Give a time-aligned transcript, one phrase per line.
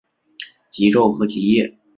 [0.71, 1.77] 极昼和极夜。